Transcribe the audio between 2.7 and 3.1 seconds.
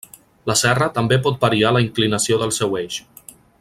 eix.